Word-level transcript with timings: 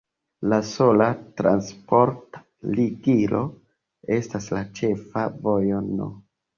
La 0.53 0.57
sola 0.69 1.09
transporta 1.41 2.43
ligilo 2.79 3.45
estas 4.19 4.53
la 4.59 4.67
ĉefa 4.83 5.31
vojo 5.49 5.89
No. 5.97 6.15